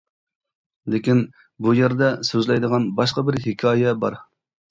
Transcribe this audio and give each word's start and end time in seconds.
لېكىن 0.93 1.19
بۇ 1.65 1.73
يەردە 1.81 2.09
سۆزلەيدىغان 2.31 2.89
باشقا 3.01 3.25
بىر 3.29 3.37
ھېكايە 3.45 3.93
بار. 4.05 4.19